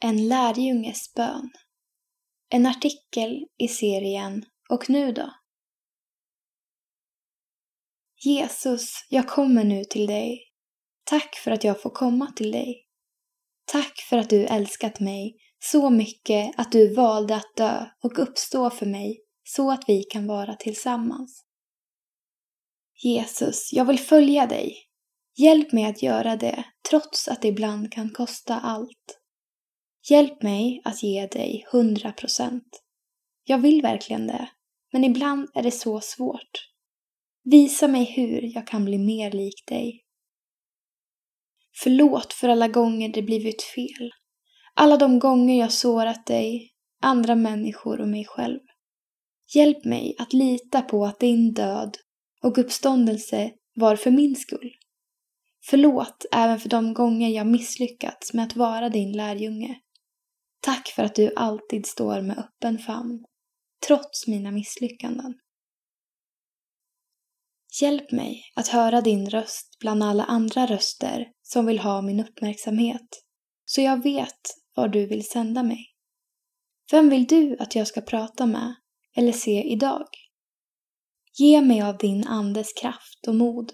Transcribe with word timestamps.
En 0.00 0.28
lärjunges 0.28 1.14
bön. 1.14 1.50
En 2.48 2.66
artikel 2.66 3.46
i 3.58 3.68
serien 3.68 4.44
Och 4.70 4.90
nu 4.90 5.12
då? 5.12 5.30
Jesus, 8.24 9.06
jag 9.08 9.28
kommer 9.28 9.64
nu 9.64 9.84
till 9.84 10.06
dig. 10.06 10.40
Tack 11.04 11.36
för 11.44 11.50
att 11.50 11.64
jag 11.64 11.82
får 11.82 11.90
komma 11.90 12.32
till 12.36 12.52
dig. 12.52 12.86
Tack 13.64 13.98
för 14.08 14.18
att 14.18 14.30
du 14.30 14.44
älskat 14.44 15.00
mig 15.00 15.36
så 15.58 15.90
mycket 15.90 16.50
att 16.56 16.72
du 16.72 16.94
valde 16.94 17.36
att 17.36 17.56
dö 17.56 17.86
och 18.02 18.18
uppstå 18.18 18.70
för 18.70 18.86
mig 18.86 19.20
så 19.44 19.70
att 19.70 19.84
vi 19.86 20.02
kan 20.02 20.26
vara 20.26 20.54
tillsammans. 20.54 21.44
Jesus, 23.04 23.72
jag 23.72 23.84
vill 23.84 23.98
följa 23.98 24.46
dig. 24.46 24.76
Hjälp 25.36 25.72
mig 25.72 25.84
att 25.84 26.02
göra 26.02 26.36
det 26.36 26.64
trots 26.90 27.28
att 27.28 27.42
det 27.42 27.48
ibland 27.48 27.92
kan 27.92 28.10
kosta 28.10 28.60
allt. 28.60 29.17
Hjälp 30.10 30.42
mig 30.42 30.82
att 30.84 31.02
ge 31.02 31.26
dig 31.26 31.66
hundra 31.72 32.12
procent. 32.12 32.82
Jag 33.44 33.58
vill 33.58 33.82
verkligen 33.82 34.26
det, 34.26 34.48
men 34.92 35.04
ibland 35.04 35.48
är 35.54 35.62
det 35.62 35.70
så 35.70 36.00
svårt. 36.00 36.68
Visa 37.44 37.88
mig 37.88 38.04
hur 38.04 38.54
jag 38.54 38.66
kan 38.66 38.84
bli 38.84 38.98
mer 38.98 39.30
lik 39.30 39.66
dig. 39.66 40.04
Förlåt 41.82 42.32
för 42.32 42.48
alla 42.48 42.68
gånger 42.68 43.08
det 43.08 43.22
blivit 43.22 43.62
fel. 43.62 44.10
Alla 44.74 44.96
de 44.96 45.18
gånger 45.18 45.58
jag 45.58 45.72
sårat 45.72 46.26
dig, 46.26 46.70
andra 47.02 47.34
människor 47.34 48.00
och 48.00 48.08
mig 48.08 48.24
själv. 48.24 48.60
Hjälp 49.54 49.84
mig 49.84 50.14
att 50.18 50.32
lita 50.32 50.82
på 50.82 51.04
att 51.04 51.20
din 51.20 51.52
död 51.52 51.96
och 52.42 52.58
uppståndelse 52.58 53.50
var 53.74 53.96
för 53.96 54.10
min 54.10 54.36
skull. 54.36 54.70
Förlåt 55.64 56.24
även 56.32 56.58
för 56.58 56.68
de 56.68 56.94
gånger 56.94 57.28
jag 57.28 57.46
misslyckats 57.46 58.34
med 58.34 58.44
att 58.44 58.56
vara 58.56 58.88
din 58.88 59.12
lärjunge. 59.12 59.80
Tack 60.60 60.88
för 60.88 61.04
att 61.04 61.14
du 61.14 61.32
alltid 61.36 61.86
står 61.86 62.22
med 62.22 62.38
öppen 62.38 62.78
famn, 62.78 63.24
trots 63.86 64.26
mina 64.26 64.50
misslyckanden. 64.50 65.34
Hjälp 67.80 68.12
mig 68.12 68.42
att 68.54 68.68
höra 68.68 69.00
din 69.00 69.30
röst 69.30 69.76
bland 69.80 70.02
alla 70.02 70.24
andra 70.24 70.66
röster 70.66 71.26
som 71.42 71.66
vill 71.66 71.78
ha 71.78 72.02
min 72.02 72.20
uppmärksamhet, 72.20 73.22
så 73.64 73.80
jag 73.80 74.02
vet 74.02 74.40
var 74.74 74.88
du 74.88 75.06
vill 75.06 75.28
sända 75.28 75.62
mig. 75.62 75.84
Vem 76.90 77.08
vill 77.08 77.26
du 77.26 77.56
att 77.58 77.74
jag 77.74 77.86
ska 77.86 78.00
prata 78.00 78.46
med 78.46 78.74
eller 79.16 79.32
se 79.32 79.62
idag? 79.62 80.08
Ge 81.38 81.60
mig 81.60 81.82
av 81.82 81.98
din 81.98 82.26
andes 82.26 82.72
kraft 82.72 83.26
och 83.28 83.34
mod, 83.34 83.72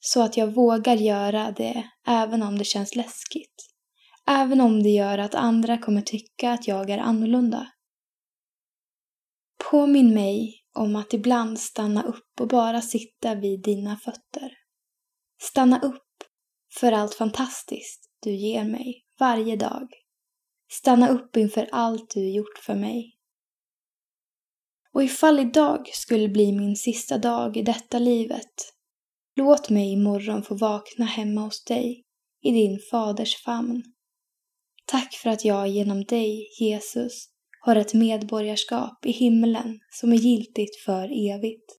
så 0.00 0.22
att 0.22 0.36
jag 0.36 0.54
vågar 0.54 0.96
göra 0.96 1.50
det 1.50 1.90
även 2.06 2.42
om 2.42 2.58
det 2.58 2.64
känns 2.64 2.96
läskigt. 2.96 3.54
Även 4.30 4.60
om 4.60 4.82
det 4.82 4.88
gör 4.88 5.18
att 5.18 5.34
andra 5.34 5.78
kommer 5.78 6.02
tycka 6.02 6.52
att 6.52 6.68
jag 6.68 6.90
är 6.90 6.98
annorlunda. 6.98 7.72
Påminn 9.70 10.14
mig 10.14 10.64
om 10.74 10.96
att 10.96 11.12
ibland 11.12 11.60
stanna 11.60 12.02
upp 12.02 12.40
och 12.40 12.48
bara 12.48 12.80
sitta 12.80 13.34
vid 13.34 13.62
dina 13.62 13.96
fötter. 13.96 14.52
Stanna 15.42 15.80
upp 15.80 16.04
för 16.80 16.92
allt 16.92 17.14
fantastiskt 17.14 18.10
du 18.22 18.30
ger 18.30 18.64
mig 18.64 19.04
varje 19.18 19.56
dag. 19.56 19.88
Stanna 20.70 21.08
upp 21.08 21.36
inför 21.36 21.68
allt 21.72 22.10
du 22.14 22.30
gjort 22.30 22.58
för 22.66 22.74
mig. 22.74 23.18
Och 24.92 25.02
ifall 25.02 25.38
idag 25.38 25.90
skulle 25.92 26.28
bli 26.28 26.52
min 26.52 26.76
sista 26.76 27.18
dag 27.18 27.56
i 27.56 27.62
detta 27.62 27.98
livet, 27.98 28.74
låt 29.36 29.70
mig 29.70 29.92
imorgon 29.92 30.42
få 30.42 30.54
vakna 30.54 31.04
hemma 31.04 31.40
hos 31.40 31.64
dig, 31.64 32.04
i 32.42 32.50
din 32.50 32.78
faders 32.90 33.36
famn. 33.44 33.82
Tack 34.90 35.14
för 35.14 35.30
att 35.30 35.44
jag 35.44 35.68
genom 35.68 36.04
dig, 36.04 36.48
Jesus, 36.60 37.28
har 37.60 37.76
ett 37.76 37.94
medborgarskap 37.94 39.06
i 39.06 39.10
himlen 39.10 39.80
som 39.90 40.12
är 40.12 40.16
giltigt 40.16 40.76
för 40.84 41.30
evigt. 41.30 41.78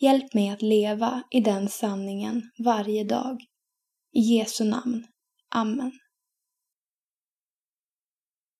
Hjälp 0.00 0.34
mig 0.34 0.48
att 0.48 0.62
leva 0.62 1.22
i 1.30 1.40
den 1.40 1.68
sanningen 1.68 2.42
varje 2.64 3.04
dag. 3.04 3.40
I 4.12 4.20
Jesu 4.20 4.64
namn. 4.64 5.06
Amen. 5.54 5.92